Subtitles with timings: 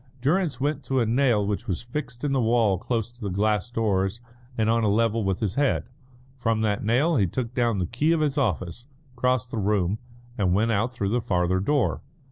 [0.19, 3.69] Durrance went to a nail which was fixed in the wall close to the glass
[3.69, 4.19] doors
[4.57, 5.89] and on a level with his head.
[6.39, 9.99] From that nail he took down the key of his office, crossed the room,
[10.39, 12.01] and went out through the farther door.